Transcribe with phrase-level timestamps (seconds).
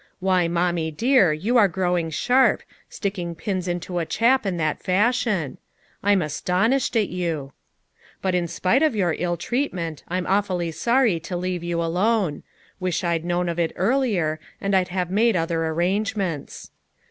[0.19, 5.59] Why, Mommie dear, you are growing sharp, sticking pins into a chap in that fashion;
[6.01, 7.53] I'm astonished at you!
[8.19, 12.41] "But in spite of your ill treatment I'm aw fully sorry to leave you alone;
[12.79, 16.71] wish I'd known of it earlier and I'd have made other arrange ments."